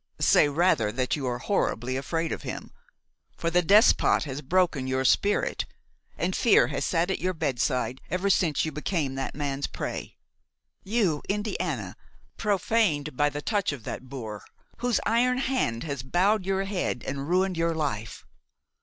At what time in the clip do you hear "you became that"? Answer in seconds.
8.65-9.35